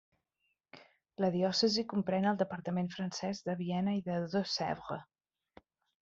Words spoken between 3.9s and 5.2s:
i de Deux-Sèvres.